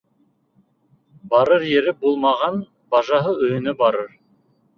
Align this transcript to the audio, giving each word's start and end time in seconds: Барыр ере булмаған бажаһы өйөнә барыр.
Барыр 1.33 1.65
ере 1.73 1.93
булмаған 2.05 2.59
бажаһы 2.97 3.37
өйөнә 3.45 3.77
барыр. 3.85 4.11